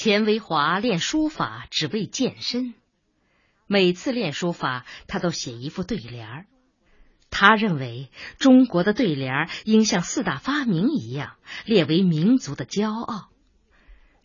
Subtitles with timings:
[0.00, 2.72] 钱维华练书法只为健身，
[3.66, 6.46] 每次练书法，他都写一副对联儿。
[7.30, 8.08] 他认为
[8.38, 11.34] 中国的对联儿应像四大发明一样，
[11.64, 13.30] 列为民族的骄傲。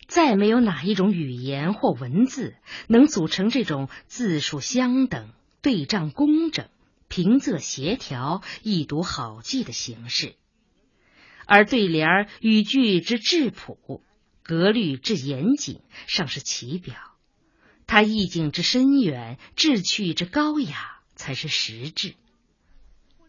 [0.06, 2.54] 再没有哪一种语言或文字
[2.86, 6.68] 能组成这种字数相等、对仗工整、
[7.08, 10.36] 平仄协调、易读好记的形式。
[11.46, 14.04] 而对联儿语句之质朴。
[14.44, 16.94] 格律之严谨，尚是其表；
[17.86, 22.14] 它意境之深远，志趣之高雅，才是实质。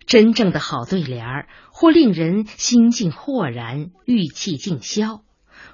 [0.05, 5.21] 真正的好对联儿，或令人心境豁然，郁气尽消；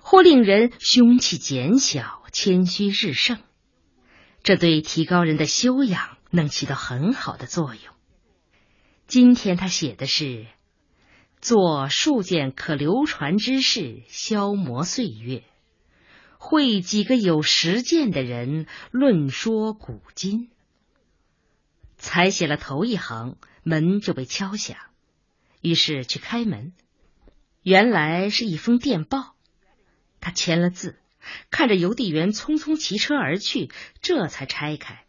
[0.02, 3.40] 或令人胸气减小，谦虚日盛。
[4.44, 7.94] 这对提高人的修养，能起到很好的作用。
[9.08, 10.46] 今天他写的是。
[11.42, 15.42] 做数件可流传之事，消磨岁月；
[16.38, 20.52] 会几个有实践的人，论说古今。
[21.98, 24.78] 才写了头一行，门就被敲响，
[25.62, 26.74] 于是去开门。
[27.64, 29.36] 原来是一封电报，
[30.20, 31.00] 他签了字，
[31.50, 35.06] 看着邮递员匆匆骑车而去，这才拆开。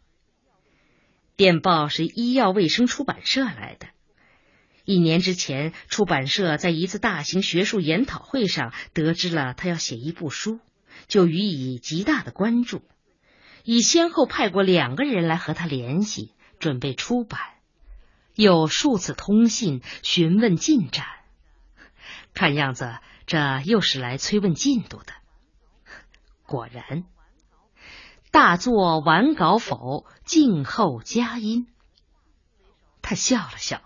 [1.35, 3.87] 电报是医药卫生出版社来的。
[4.85, 10.59] 一年之前，出版社在一次大型学术研讨会上得知了他要写一部书，
[11.07, 12.81] 就予以极大的关注，
[13.63, 17.39] 已先后派过两个人来和他联系，准备出版，
[18.35, 21.05] 又数次通信询问进展。
[22.33, 25.13] 看样子，这又是来催问进度的。
[26.45, 27.05] 果然，
[28.31, 30.05] 大作完稿否？
[30.25, 31.67] 静候佳音。
[33.01, 33.81] 他笑了笑。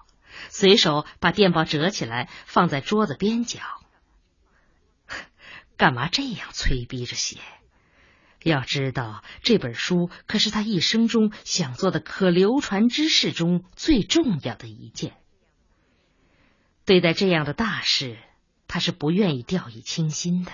[0.49, 3.59] 随手把电报折起来，放在桌子边角。
[5.75, 7.37] 干嘛这样催逼着写？
[8.43, 15.13] 要知道，这本书可是他一生中想做的可流传之事中最重要的一件。
[16.85, 18.17] 对待这样的大事，
[18.67, 20.51] 他是不愿意掉以轻心的。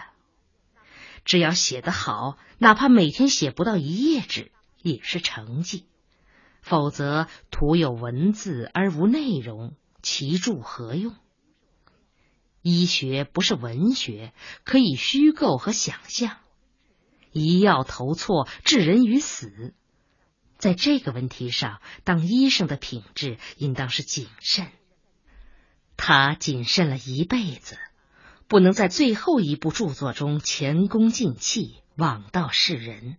[1.24, 4.52] 只要写得好，哪怕每天写不到一页纸，
[4.82, 5.86] 也是成绩。
[6.62, 9.76] 否则，徒有文字而无内容。
[10.04, 11.16] 其著何用？
[12.62, 14.34] 医学不是文学，
[14.66, 16.38] 可以虚构和想象。
[17.32, 19.74] 一药投错，置人于死。
[20.58, 24.68] 在这个问题上，当医生的品质应当是谨慎。
[25.96, 27.78] 他谨慎了一辈子，
[28.48, 33.18] 不能在最后一部著作中前功尽弃，枉道世人。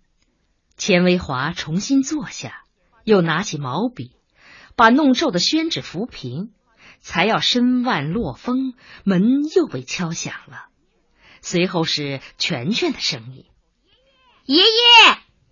[0.77, 2.63] 钱维华重新坐下，
[3.05, 4.13] 又拿起毛笔，
[4.77, 6.53] 把弄皱的宣纸抚平。
[7.05, 8.73] 才要身万落风，
[9.05, 10.69] 门又被敲响了。
[11.43, 13.45] 随后是全全的声音
[14.47, 14.65] ：“爷爷，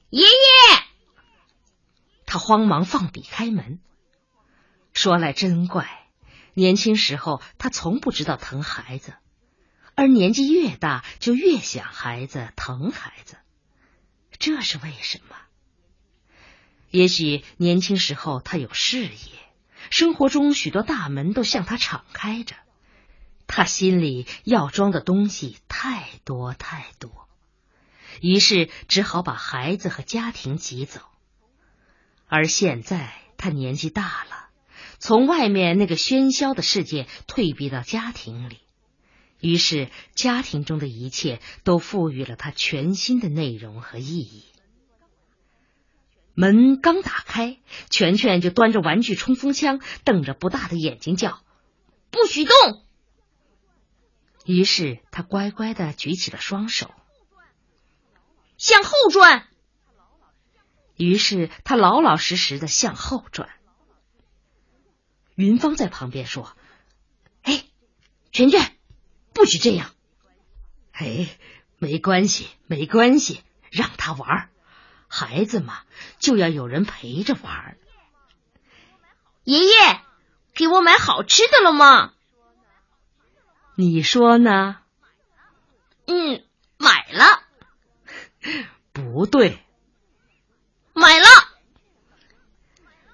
[0.09, 0.29] 爷爷！”
[2.25, 3.81] 他慌忙放笔开门。
[4.95, 6.09] 说来真怪，
[6.55, 9.13] 年轻时候他从不知道疼孩子，
[9.95, 13.37] 而年纪越大就越想孩子疼孩子，
[14.39, 15.37] 这是为什么？
[16.91, 19.52] 也许年轻时候他有事业。
[19.91, 22.57] 生活中许多大门都向他敞开着，
[23.47, 27.29] 他心里要装的东西太多太多，
[28.21, 31.01] 于是只好把孩子和家庭挤走。
[32.27, 34.49] 而现在他年纪大了，
[34.99, 38.59] 从外面那个喧嚣的世界退避到家庭里，
[39.39, 44.45] 于是家庭中的一切都赋予了他全新的内容和意义。
[46.35, 47.59] 门刚打开，
[47.91, 51.43] 全全就端着玩具冲锋枪，瞪着不大的眼睛叫
[52.11, 52.55] ：“不许动！”
[54.47, 56.93] 于是他乖乖的举起了双手，
[58.57, 59.47] 向后转。
[60.97, 63.51] 于是他老老实实的向后转。
[65.35, 66.57] 云芳在旁边说
[67.43, 67.65] ：“哎，
[68.31, 68.77] 全全，
[69.33, 69.91] 不许这样！
[70.93, 71.29] 哎，
[71.79, 74.51] 没关系，没关系，让他玩。”
[75.15, 75.83] 孩子嘛，
[76.19, 77.77] 就要有人陪着玩。
[79.45, 80.01] 爷爷，
[80.55, 82.15] 给我买好吃的了吗？
[83.77, 84.79] 你说呢？
[86.07, 86.43] 嗯，
[86.79, 87.43] 买了。
[88.95, 89.59] 不对，
[90.95, 91.27] 买了。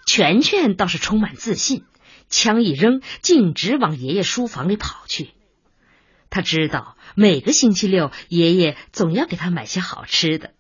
[0.07, 1.85] 全全倒是充满自信，
[2.29, 5.35] 枪一扔，径直往爷爷书房里跑去。
[6.31, 10.55] 他知道每个星期六，爷爷总要给他买些好吃的。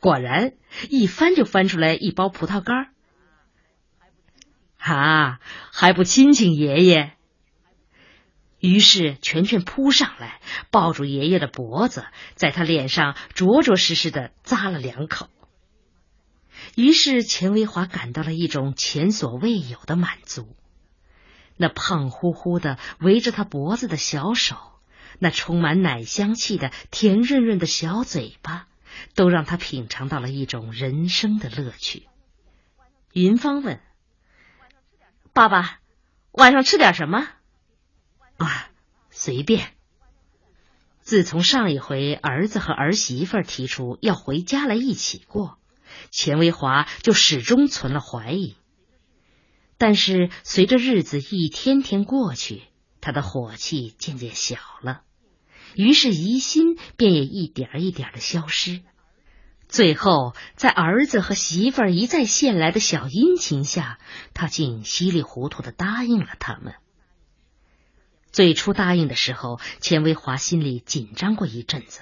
[0.00, 0.52] 果然，
[0.88, 2.88] 一翻就翻出来一包葡萄干儿。
[4.78, 5.40] 啊，
[5.72, 7.14] 还不亲亲爷爷？
[8.60, 10.40] 于是全全扑上来，
[10.70, 15.28] 抱住爷爷的脖子，在他脸上着着实实的咂了两口。
[16.76, 20.56] 于是钱维华感到了一种前所未有的满足。
[21.56, 24.56] 那胖乎乎的围着他脖子的小手，
[25.18, 28.67] 那充满奶香气的甜润润的小嘴巴，
[29.14, 32.06] 都让他品尝到了一种人生的乐趣。
[33.12, 33.80] 云芳问
[35.32, 35.80] ：“爸爸，
[36.32, 37.28] 晚上吃点什么？”
[38.38, 38.70] 啊，
[39.10, 39.74] 随便。
[41.00, 45.58] 自从上一回儿子和儿媳妇提出要回家来一起过，
[46.10, 48.56] 钱维华就始终存了怀疑。
[49.78, 52.64] 但是随着日子一天天过去，
[53.00, 55.02] 他的火气渐渐小了，
[55.78, 58.80] 于是疑心便也一点一点的消失。
[59.68, 64.00] 最后，在儿子和媳妇儿一再献来的小殷勤下，
[64.34, 66.74] 他竟稀里糊涂的答应了他们。
[68.32, 72.00] 最初答应的时候，钱维华心里紧张过一阵子。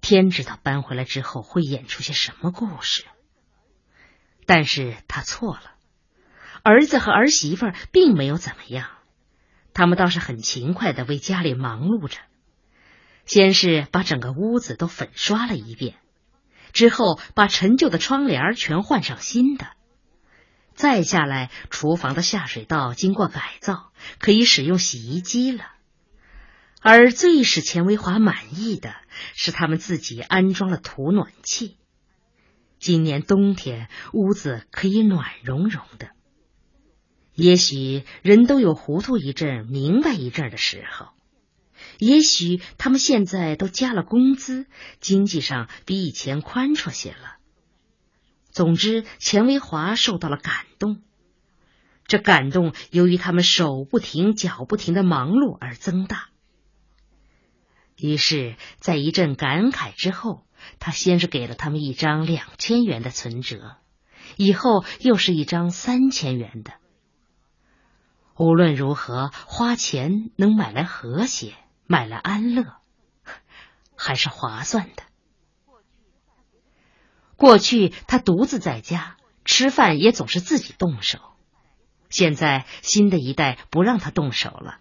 [0.00, 3.04] 天知道搬回来之后会演出些什么故事。
[4.46, 5.74] 但是他错了，
[6.62, 8.88] 儿子和儿媳妇并没有怎么样，
[9.74, 12.16] 他们倒是很勤快的为家里忙碌着。
[13.26, 15.96] 先是把整个屋子都粉刷了一遍，
[16.72, 19.66] 之后把陈旧的窗帘全换上新的。
[20.74, 25.72] 再下来，厨房的下水道经过改造，可以使用洗衣机了。
[26.82, 28.94] 而最使钱维华满意的
[29.34, 31.78] 是，他们自己安装了土暖气。
[32.78, 36.10] 今年冬天，屋子可以暖融融的。
[37.32, 41.15] 也许人都有糊涂一阵、明白一阵的时候。
[41.98, 44.66] 也许他们现在都加了工资，
[45.00, 47.36] 经济上比以前宽绰些了。
[48.50, 51.02] 总之，钱维华受到了感动。
[52.06, 56.28] 这感动由于他们手不停、脚不停的忙碌而增大。
[57.96, 60.46] 于是，在一阵感慨之后，
[60.78, 63.76] 他先是给了他们一张两千元的存折，
[64.36, 66.74] 以后又是一张三千元的。
[68.36, 71.54] 无论如何，花钱能买来和谐，
[71.86, 72.64] 买来安乐，
[73.96, 75.02] 还是划算的。
[77.36, 81.18] 过去他独自在家吃饭，也总是自己动手。
[82.08, 84.78] 现在新的一代不让他动手了。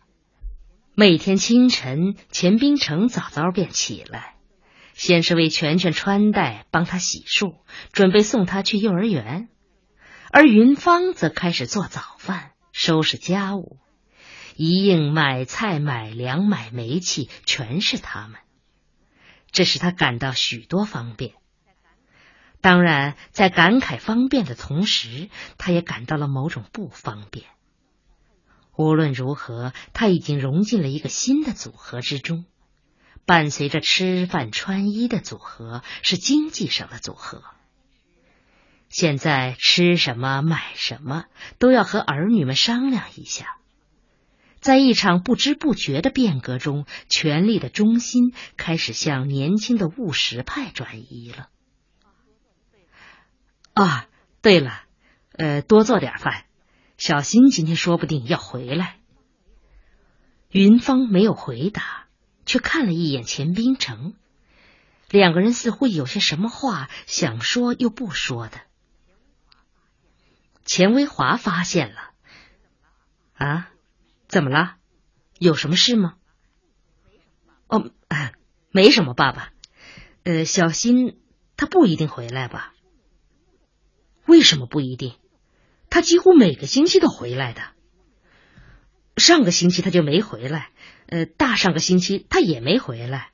[0.93, 4.35] 每天清晨，钱冰城早早便起来，
[4.93, 7.57] 先是为全全穿戴，帮他洗漱，
[7.91, 9.49] 准备送他去幼儿园；
[10.31, 13.77] 而云芳则开始做早饭，收拾家务，
[14.55, 18.39] 一应买菜、买粮、买煤气，全是他们。
[19.51, 21.33] 这使他感到许多方便。
[22.61, 27.45] 当然，在感慨方便的同时，他也感到了某种不方便。
[28.75, 32.45] 无论如何，他已经融进了一个新的组合之中。
[33.25, 37.43] 伴随着吃饭穿衣的组合是经济上的组合。
[38.87, 41.25] 现在吃什么买什么
[41.57, 43.57] 都要和儿女们商量一下。
[44.65, 51.49] 在一场不知不觉的变革中，权力的中心开始向年轻的务实派转移了。
[53.75, 54.07] 啊，
[54.41, 54.81] 对了，
[55.33, 56.45] 呃，多做点饭。
[56.97, 58.97] 小新今天说不定要回来。
[60.49, 62.07] 云芳没有回答，
[62.47, 64.15] 却看了一眼钱冰城，
[65.11, 68.61] 两个人似乎有些什么话想说又不说的。
[70.65, 72.09] 钱维华发现了，
[73.35, 73.69] 啊，
[74.27, 74.77] 怎么了？
[75.39, 76.15] 有什么事吗？
[77.67, 77.91] 哦，
[78.71, 79.51] 没什么，爸爸。
[80.23, 81.19] 呃，小新
[81.57, 82.73] 他不一定回来吧？
[84.25, 85.15] 为什么不一定？
[85.89, 87.61] 他几乎每个星期都回来的。
[89.17, 90.71] 上个星期他就没回来，
[91.07, 93.31] 呃，大上个星期他也没回来。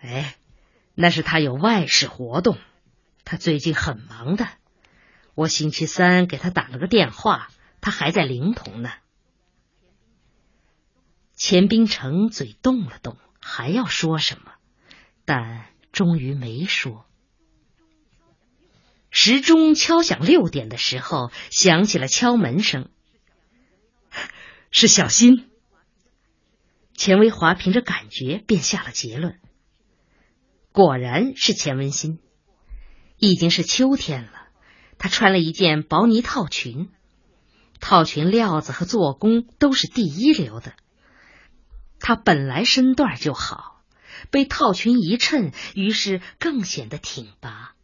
[0.00, 0.36] 哎，
[0.94, 2.56] 那是他有外事活动，
[3.24, 4.48] 他最近很忙的。
[5.34, 7.48] 我星期三给他打了个电话，
[7.80, 8.90] 他还在灵童呢。
[11.34, 14.52] 钱冰城嘴动了动，还要说什么，
[15.24, 17.04] 但终于没说。
[19.10, 22.88] 时钟敲响六点的时候，响起了敲门声。
[24.70, 25.48] 是小新。
[26.96, 29.40] 钱维华凭着感觉便下了结论，
[30.72, 32.20] 果然是钱文新。
[33.16, 34.48] 已经是秋天了，
[34.98, 36.90] 他穿了一件薄呢套裙，
[37.80, 40.74] 套裙料子和做工都是第一流的。
[42.04, 43.82] 他本来身段就好，
[44.30, 47.74] 被套裙一衬，于是更显得挺拔。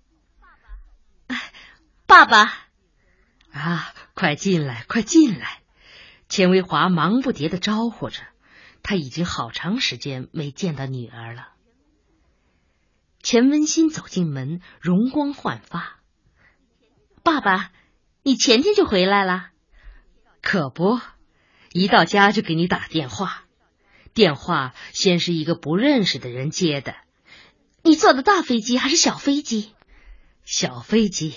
[2.06, 2.52] 爸爸，
[3.50, 5.62] 啊，快进来，快进来！
[6.28, 8.20] 钱维华忙不迭的招呼着，
[8.82, 11.54] 他已经好长时间没见到女儿了。
[13.22, 15.98] 钱文新走进门，容光焕发。
[17.22, 17.72] 爸爸，
[18.22, 19.48] 你前天就回来了？
[20.42, 21.00] 可不，
[21.72, 23.46] 一到家就给你打电话。
[24.14, 26.96] 电话先是一个不认识的人接的。
[27.82, 29.72] 你坐的大飞机还是小飞机？
[30.44, 31.34] 小飞机。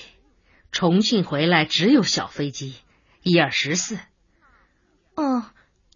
[0.72, 2.76] 重庆回来只有小飞机，
[3.22, 4.00] 一二十四。
[5.16, 5.46] 哦，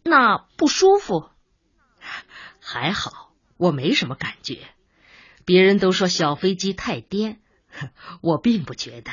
[0.04, 1.30] 那不舒服？
[2.62, 4.68] 还好，我没什么感觉。
[5.46, 7.42] 别人都说小飞机太颠，
[8.22, 9.12] 我并不觉得。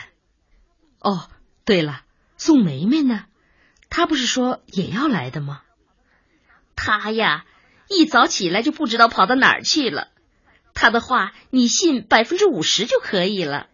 [0.98, 1.30] 哦，
[1.64, 2.04] 对了，
[2.36, 3.24] 宋梅梅呢？
[3.88, 5.62] 她不是说也要来的吗？
[6.76, 7.46] 她呀，
[7.88, 10.08] 一早起来就不知道跑到哪儿去了。
[10.74, 13.68] 他的话你信百分之五十就可以了。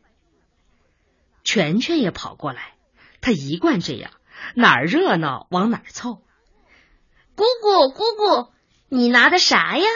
[1.45, 2.75] 全全也跑过来，
[3.21, 4.13] 他一贯这样，
[4.55, 6.23] 哪儿热闹往哪儿凑。
[7.35, 8.53] 姑姑，姑姑，
[8.89, 9.87] 你拿的啥呀？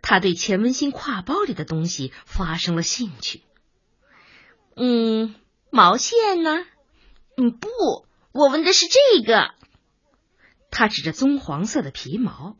[0.00, 3.42] 他对钱文新挎包里的东西发生了兴趣。
[4.74, 5.34] 嗯，
[5.70, 6.64] 毛线呢？
[7.36, 7.68] 嗯，不，
[8.32, 9.50] 我问的是这个。
[10.70, 12.56] 他指着棕黄色的皮毛，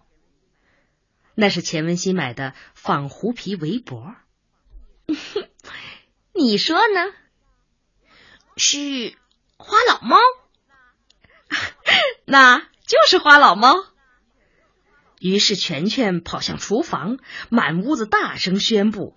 [1.41, 4.17] 那是钱文熙买的仿狐皮围脖。
[6.35, 7.15] 你说呢？
[8.57, 9.15] 是
[9.57, 10.17] 花老猫，
[12.27, 13.77] 那就是花老猫。
[15.21, 17.19] 于是全全跑向厨房，
[17.51, 19.17] 满屋子大声宣布：“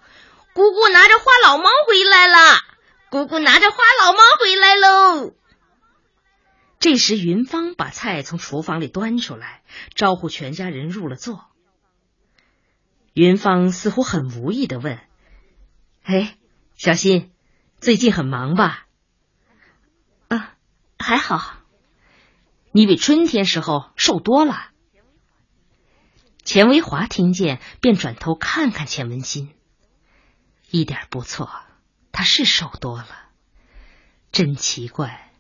[0.54, 2.62] 姑姑拿着花老猫回来了！
[3.10, 5.34] 姑姑拿着花老猫回来喽！”
[6.78, 9.64] 这时，云芳把菜从厨房里端出来，
[9.96, 11.48] 招呼全家人入了座。
[13.14, 15.00] 云芳似乎很无意的问
[16.04, 16.38] ：“哎，
[16.76, 17.32] 小新，
[17.80, 18.88] 最近很忙吧？”
[20.30, 20.56] 啊
[20.98, 21.58] 还好，
[22.72, 24.70] 你比春天时候瘦多了。
[26.44, 29.54] 钱维华听见，便转头看看钱文新，
[30.70, 31.52] 一点不错，
[32.12, 33.08] 他是瘦多了。
[34.32, 35.32] 真奇怪，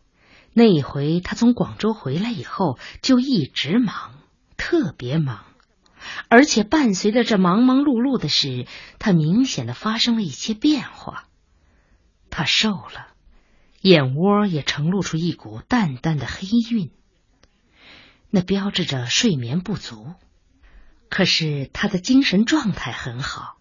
[0.53, 4.13] 那一回他从广州回来以后，就一直忙，
[4.57, 5.45] 特别忙，
[6.29, 8.67] 而且伴随着这忙忙碌碌的事，
[8.99, 11.27] 他明显的发生了一些变化，
[12.29, 13.07] 他瘦了。
[13.81, 16.91] 眼窝也呈露出一股淡淡的黑晕，
[18.29, 20.13] 那标志着睡眠不足。
[21.09, 23.57] 可是他的精神状态很好，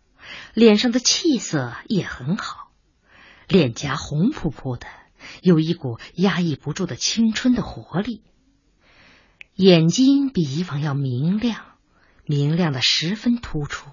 [0.53, 2.71] 脸上的气色也很好，
[3.49, 4.87] 脸颊红扑扑的，
[5.41, 8.23] 有一股压抑不住的青春的活力。
[9.55, 11.65] 眼睛比以往要明亮，
[12.31, 13.91] 明亮的十分突出，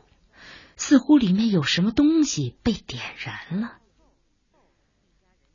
[0.75, 3.79] 似乎里面有什么东西被点燃了。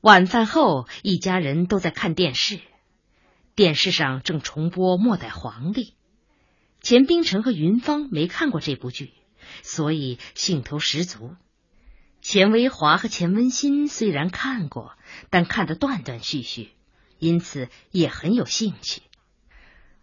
[0.00, 2.58] 晚饭后，一家人都在看电视。
[3.54, 5.84] 电视上正重播《末代皇帝》。
[6.80, 9.12] 钱冰城和云芳没看过这部剧，
[9.62, 11.36] 所以兴头十足。
[12.20, 14.98] 钱维华和钱文新虽然看过，
[15.30, 16.72] 但看得断断续续，
[17.20, 19.02] 因此也很有兴趣。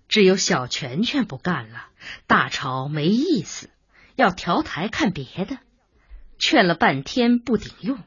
[0.10, 1.86] 只有小泉泉不干了，
[2.28, 3.70] 大吵没意思，
[4.16, 5.60] 要调台看别的。
[6.40, 8.00] 劝了半天不顶用。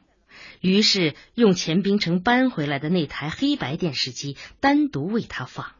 [0.59, 5.71] 于是用钱冰城搬回来的那台黑白电视机单独为他放。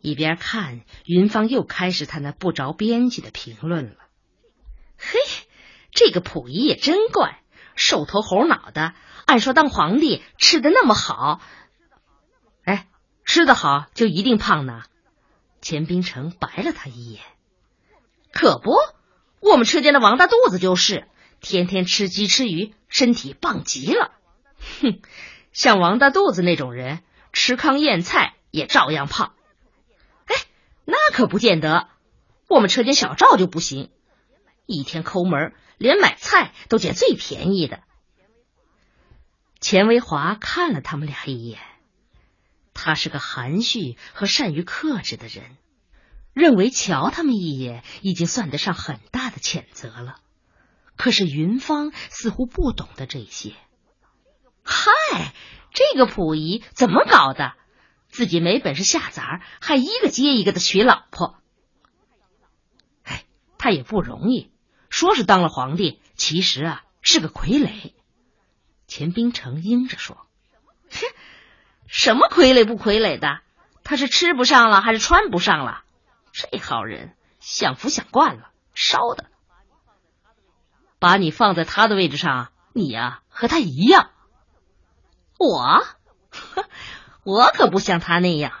[0.00, 3.96] 一边看，云芳又开始他那不着边际的评论了
[4.96, 5.18] ：“嘿，
[5.90, 7.40] 这个溥仪也真怪，
[7.74, 8.94] 瘦头猴脑的。
[9.26, 11.40] 按说当皇帝吃的那么好，
[13.26, 14.84] 吃的好就一定胖呢？”
[15.60, 17.22] 钱冰城白了他一眼
[18.32, 18.76] ：“可不，
[19.40, 21.06] 我们车间的王大肚子就是。”
[21.38, 24.10] 天天吃鸡吃鱼，身体棒极了。
[24.80, 25.00] 哼，
[25.52, 29.34] 像王大肚子那种人，吃糠咽菜也照样胖。
[30.24, 30.34] 哎，
[30.86, 31.88] 那可不见得。
[32.48, 33.90] 我们车间小赵就不行，
[34.64, 37.80] 一天抠门，连买菜都捡最便宜的。
[39.60, 41.60] 钱维华看了他们俩一眼，
[42.76, 45.56] 他是个含蓄和善于克制的人，
[46.34, 50.20] 认为瞧他们一眼已经算得上很大的谴责了。
[50.94, 53.54] 可是云芳似乎不懂得这些。
[54.62, 55.34] 嗨，
[55.72, 57.54] 这个溥仪怎么搞的？
[58.08, 61.38] 自己没本事下崽，还一个接一个的娶老婆。
[63.04, 63.24] 哎，
[63.58, 64.50] 他也不容易。
[64.88, 67.92] 说是当了皇帝，其实啊是个傀儡。
[68.86, 70.25] 钱冰城应着说：“，
[71.86, 73.40] 什么傀儡不傀儡的？
[73.84, 75.82] 他是吃不上了，还是穿不上了？
[76.32, 79.26] 这号人享福享惯了，烧的。”
[80.98, 84.10] 把你放在他的位置上，你呀和他一样。
[85.38, 85.86] 我，
[87.22, 88.52] 我可不像他那样。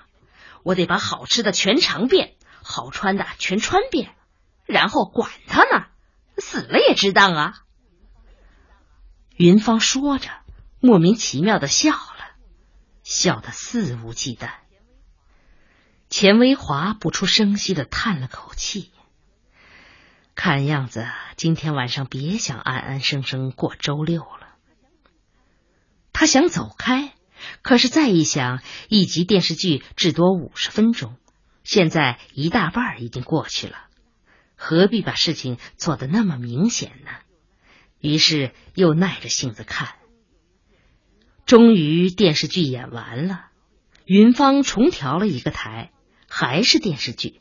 [0.62, 4.14] 我得把好吃的全尝遍，好穿的全穿遍，
[4.64, 5.86] 然后管他呢，
[6.38, 7.54] 死了也值当啊！
[9.36, 10.30] 云芳说着，
[10.80, 12.15] 莫名其妙的笑了，
[13.06, 14.50] 笑得肆无忌惮。
[16.08, 18.90] 钱维华不出声息的叹了口气，
[20.34, 24.56] 看样子今天晚上别想安安生生过周六了。
[26.12, 27.12] 他想走开。
[27.62, 31.16] 可是再一想，一集电视剧至多五十分钟，
[31.62, 33.76] 现在一大半已经过去了，
[34.56, 37.10] 何必把事情做得那么明显呢？
[38.00, 39.94] 于是又耐着性子看。
[41.46, 43.46] 终于电视剧演完了，
[44.04, 45.92] 云芳重调了一个台，
[46.28, 47.40] 还是电视剧，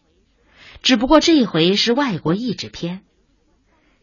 [0.84, 3.04] 只不过这回是外国译制片。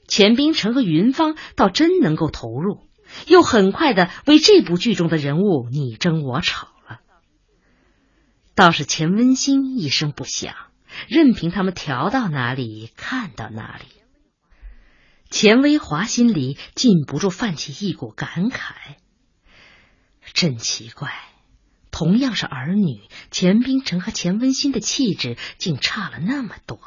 [0.09, 2.89] 钱冰城和云芳倒真能够投入。
[3.27, 7.01] 又很快的为这部剧中的人物你争我吵了，
[8.55, 10.55] 倒是钱温馨一声不响，
[11.09, 13.85] 任凭他们调到哪里看到哪里。
[15.29, 18.97] 钱维华心里禁不住泛起一股感慨：
[20.33, 21.13] 真奇怪，
[21.91, 26.81] 同样是儿女，钱冰城和钱温馨的气质竟差了那么多。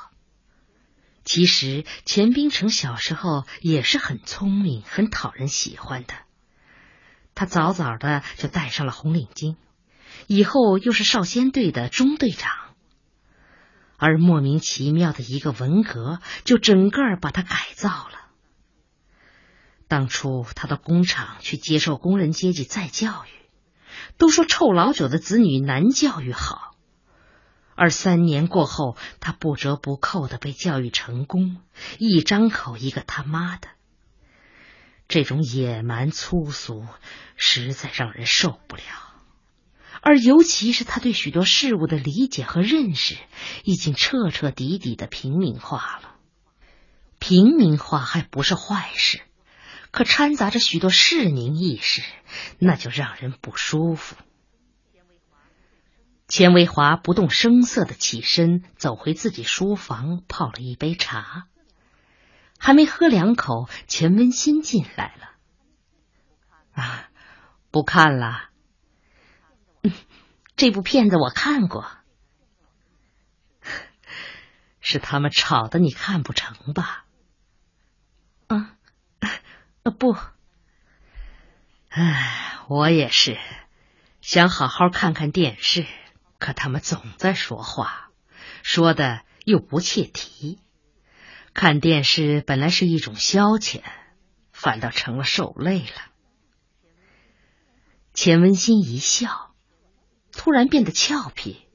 [1.23, 6.13] 其实钱冰城小时候也是很聪明、很讨人喜欢的。
[7.33, 9.55] 他早早的就戴上了红领巾，
[10.27, 12.51] 以后又是少先队的中队长。
[13.97, 18.24] 而莫名其妙的一个文革，就整个把他改造了。
[19.87, 23.29] 当初他到工厂去接受工人阶级再教育，
[24.17, 26.75] 都说臭老九的子女难教育好。
[27.75, 31.57] 而三年过后，他不折不扣的被教育成功，
[31.99, 33.67] 一张口一个他妈的，
[35.09, 36.85] 这种野蛮粗俗，
[37.35, 38.83] 实在让人受不了。
[40.01, 43.17] 而尤其是他对许多事物的理解和认识，
[43.63, 46.15] 已经彻彻底底的平民化了。
[47.19, 49.19] 平民化还不是坏事，
[49.95, 52.03] 可掺杂着许多市民意识，
[52.59, 54.17] 那就让人不舒服。
[56.27, 61.47] 钱维华不动声色的起身，走回自己书房，泡了一杯茶。
[62.59, 65.31] 还没喝两口，钱温馨进来了。
[66.73, 67.09] 啊，
[67.71, 68.49] 不看了。
[70.57, 71.89] 这部片子我看过，
[74.81, 77.05] 是他们吵的，你看不成吧？
[79.97, 80.15] 不。
[81.89, 83.39] 唉，我也是，
[84.21, 85.85] 想好好看看电视。
[86.37, 88.11] 可他们总在说话，
[88.61, 90.59] 说的又不切题。
[91.53, 93.81] 看电视本来是一种消遣，
[94.51, 96.11] 反倒成了受累了。
[98.13, 99.55] 钱文新一笑，
[100.33, 101.65] 突然变得俏皮：“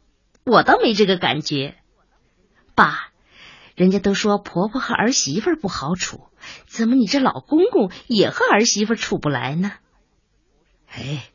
[0.44, 1.78] 我倒没这个感觉，
[2.74, 3.10] 爸，
[3.76, 6.26] 人家都说婆婆和儿媳妇不好处，
[6.66, 9.70] 怎么你这老公公也和儿媳妇处不来呢？”
[10.90, 11.30] 哎。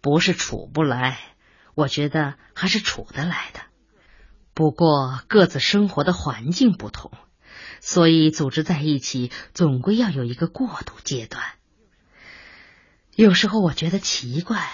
[0.00, 1.18] 不是处不来，
[1.74, 3.60] 我觉得还是处得来的。
[4.54, 7.10] 不过各自生活的环境不同，
[7.80, 11.42] 所以组织在一起，总归要有一个过渡阶段。
[13.16, 14.70] 有时候我觉得奇怪，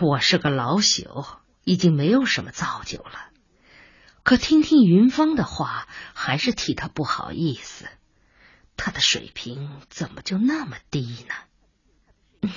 [0.00, 3.30] 我是个老朽，已经没有什么造就了。
[4.24, 7.86] 可听听云芳的话，还是替他不好意思。
[8.76, 12.50] 他的水平怎么就那么低呢？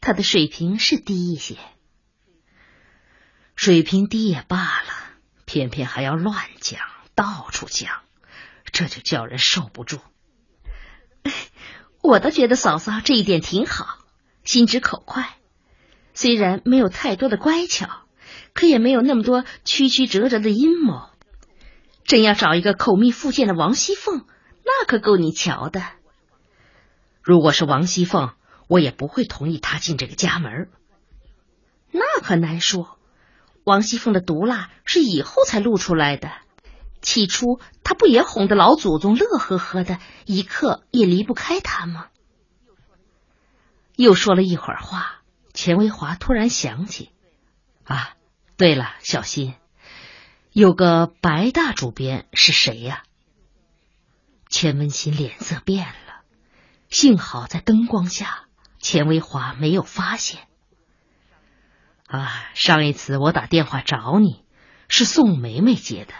[0.00, 1.56] 他的水平是低一些，
[3.56, 4.92] 水平低也罢了，
[5.46, 6.80] 偏偏还要乱讲，
[7.14, 8.02] 到处讲，
[8.70, 10.00] 这就叫人受不住。
[12.02, 13.98] 我倒觉得嫂嫂这一点挺好，
[14.44, 15.38] 心直口快，
[16.12, 18.03] 虽然没有太多的乖巧，
[18.54, 21.10] 可也没有那么多曲曲折折的阴谋。
[22.04, 24.24] 真要找一个口蜜腹剑的王熙凤，
[24.64, 25.82] 那可够你瞧的。
[27.22, 28.32] 如果是王熙凤。
[28.66, 30.70] 我也不会同意她进这个家门。
[31.92, 32.98] 那可难说。
[33.62, 36.32] 王熙凤的毒辣是以后才露出来的，
[37.02, 42.06] 起初她不也哄得老祖宗乐呵呵的，一刻也离不开她吗？
[43.96, 45.20] 又说了一会儿话，
[45.52, 47.10] 钱维华突然想起，
[47.84, 48.16] 啊，
[48.56, 49.54] 对了，小新，
[50.52, 53.02] 有个白大主编是谁呀？
[54.48, 56.22] 钱文新脸色变了，
[56.88, 58.44] 幸好在灯光下。
[58.78, 60.42] 钱维华没有发现。
[62.06, 64.44] 啊，上一次我打电话找你，
[64.88, 66.14] 是宋梅梅接的。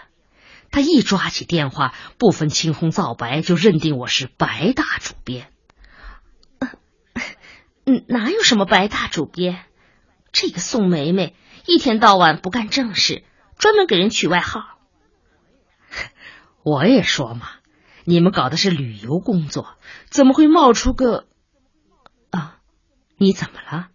[0.71, 5.47] 她一抓起电话，不分青红皂白，就认定我是白大主编。
[7.85, 9.63] 嗯， 哪有什么白大主编？
[10.33, 11.33] 这个宋梅梅
[11.67, 13.23] 一天到晚不干正事，
[13.57, 14.79] 专门给人取外号。
[16.63, 17.49] 我也说嘛，
[18.03, 19.77] 你们搞的是旅游工作，
[20.09, 21.27] 怎么会冒出个……
[22.29, 22.59] 啊，
[23.17, 23.89] 你怎么了？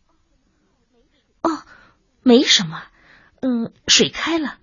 [1.42, 1.62] 哦，
[2.22, 2.83] 没什么。
[3.40, 4.59] 嗯，水开了，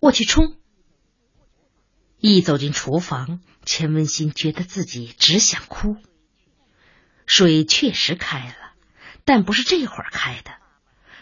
[0.00, 0.56] 我去冲。
[2.18, 5.96] 一走进厨房，钱文新觉得自己只想哭。
[7.26, 8.72] 水确实开了，
[9.24, 10.52] 但不是这会儿开的，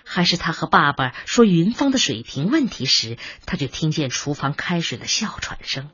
[0.04, 5.90] 还是他和爸爸说云芳的水平问题时，他就听见厨房开水的哮喘声。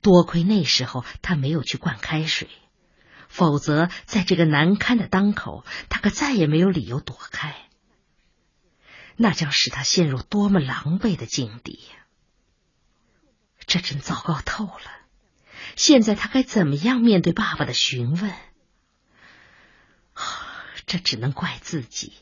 [0.00, 2.48] 多亏那时候他没有去灌开水，
[3.28, 7.56] 否则在这个难堪的当口，他可再也没有理由躲开。
[9.16, 12.06] 那将使他陷入多么狼狈的境地呀！
[13.66, 14.90] 这真糟糕透了。
[15.76, 18.34] 现在他该怎么样面对爸爸的询问？
[20.86, 22.12] 这只能怪自己。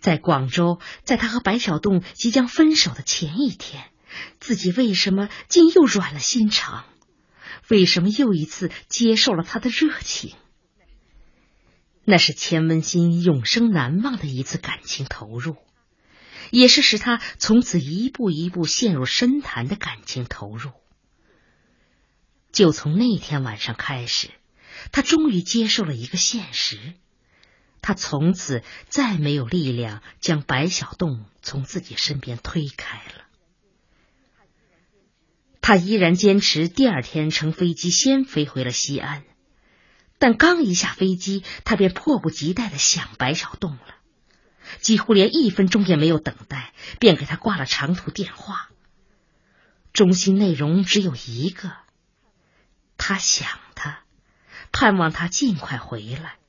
[0.00, 3.90] 在广州，在他和白小栋即将分手的前一天，
[4.40, 6.84] 自己为什么竟又软了心肠？
[7.68, 10.34] 为什么又一次接受了他的热情？
[12.04, 15.56] 那是钱文新永生难忘的一次感情投入。
[16.50, 20.72] 也是使他从此一步一步陷入深潭的感情投入。
[22.50, 24.30] 就从那天晚上开始，
[24.90, 26.94] 他终于接受了一个现实：
[27.82, 33.24] 他从此再没有力量将白小洞从自己身边推开了。
[35.60, 39.24] 他依然坚持第二天乘飞机先飞回了西安，
[40.18, 43.94] 但刚一下飞机，他便迫不及待的想白小洞了。
[44.80, 48.68] 几乎连一分钟也没有等待，便给他挂了长途电话。
[49.92, 51.72] 中心内容只有一个：
[52.96, 54.04] 他想他，
[54.72, 56.39] 盼望他尽快回来。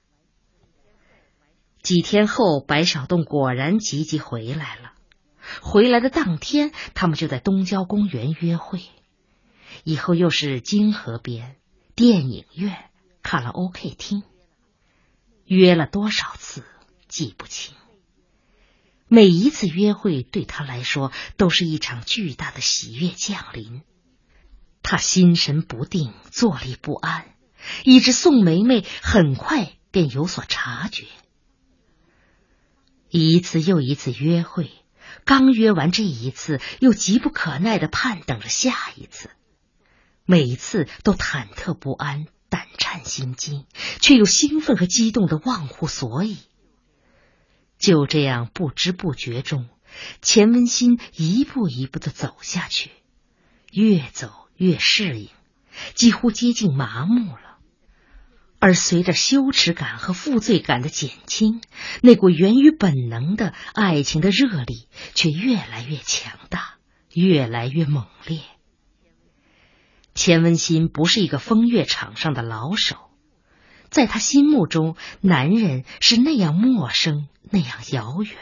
[1.82, 4.94] 几天后，白小洞果然急急回来了。
[5.62, 8.82] 回来的当天，他们就在东郊公园约会，
[9.84, 11.56] 以后又是金河边、
[11.96, 12.78] 电影院、
[13.24, 14.24] 卡拉 OK 厅，
[15.46, 16.64] 约了多少次
[17.08, 17.76] 记不清。
[19.08, 23.82] 每一次约会对他来说都是一场巨大的喜悦降临，
[24.84, 27.36] 他心神不定，坐立不安，
[27.84, 31.08] 以致宋梅梅很快便有所察觉。
[33.20, 34.72] 一次又一次约会，
[35.26, 39.30] 刚约完这一次，又急不可耐的盼等着下一次，
[40.26, 43.66] 每次都忐忑不安，胆颤心惊，
[44.00, 46.38] 却又兴奋和激动的忘乎所以。
[47.78, 49.68] 就这样不知不觉中，
[50.22, 52.92] 钱文新一步一步的走下去，
[53.72, 55.30] 越走越适应，
[55.96, 57.51] 几乎接近麻木了。
[58.62, 61.62] 而随着羞耻感和负罪感的减轻，
[62.02, 66.76] 那股源于本能的爱情的热力却越来越强大，
[67.12, 68.40] 越来越猛烈。
[70.14, 72.98] 钱文新不是一个风月场上的老手。
[73.90, 78.38] 在他心目中，男人是那样陌生，那样遥远，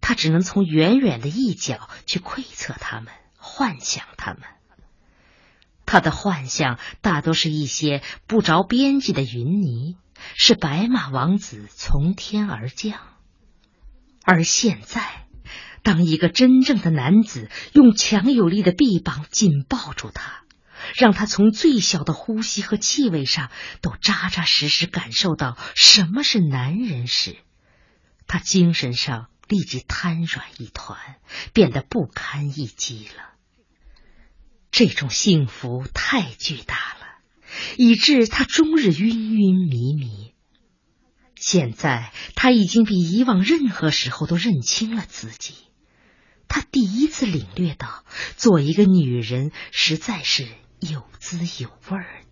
[0.00, 4.42] 他只能从远远的一角去窥测他们，幻想他们。
[5.90, 9.96] 他的幻象大多是一些不着边际的云霓，
[10.36, 13.00] 是白马王子从天而降。
[14.22, 15.24] 而现在，
[15.82, 20.42] 当一个真正的男子用强有力的臂膀紧抱住他。
[20.94, 27.38] 让他从最小的呼吸和气味上都扎扎实实感受到什么是男人时，
[28.26, 30.98] 他精神上立即瘫软一团，
[31.54, 33.37] 变得不堪一击了。
[34.70, 37.06] 这种幸福太巨大了，
[37.76, 40.34] 以致他终日晕晕迷迷。
[41.34, 45.54] 现在他已经比以往任何时候都认清了自己，
[46.48, 48.04] 他第一次领略到
[48.36, 50.46] 做一个女人实在是。
[50.80, 52.22] 有滋有味儿。